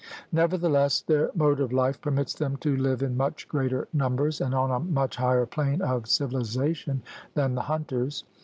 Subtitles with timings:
[0.31, 4.71] Nevertheless their mode of life permits them to live in much greater numbers and on
[4.71, 7.03] a much higher plane of civiliza tion
[7.35, 8.23] than the hunters.